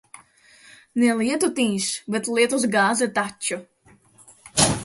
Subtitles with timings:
[1.01, 3.63] Ne lietutiņš, bet lietus gāze taču.